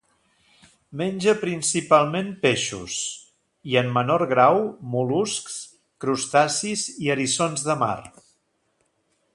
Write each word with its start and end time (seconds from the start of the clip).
Menja 1.01 1.33
principalment 1.41 2.31
peixos 2.45 2.95
i, 3.73 3.77
en 3.83 3.93
menor 3.99 4.25
grau, 4.33 4.59
mol·luscs, 4.95 5.61
crustacis 6.07 6.89
i 7.07 7.13
eriçons 7.17 7.69
de 7.69 7.79
mar. 7.85 7.97